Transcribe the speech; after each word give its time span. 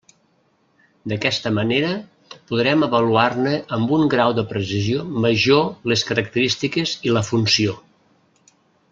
D'aquesta 1.11 1.49
manera 1.57 1.89
podrem 2.51 2.85
avaluar-ne 2.87 3.51
amb 3.77 3.93
un 3.97 4.07
grau 4.13 4.33
de 4.37 4.45
precisió 4.53 5.03
major 5.27 5.63
les 5.93 6.05
característiques 6.13 6.95
i 7.11 7.17
la 7.19 7.23
funció. 7.29 7.77